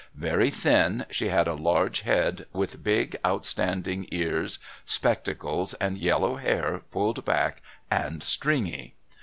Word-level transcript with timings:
Very 0.17 0.49
thin, 0.49 1.05
she 1.11 1.27
had 1.29 1.47
a 1.47 1.53
large 1.53 2.01
head, 2.01 2.47
with 2.53 2.83
big 2.83 3.17
outstanding 3.23 4.07
ears, 4.11 4.57
spectacles, 4.83 5.75
and 5.75 5.95
yellow 5.95 6.37
hair 6.37 6.81
pulled 6.89 7.23
back 7.23 7.61
and 7.91 8.23
"stringy." 8.23 8.95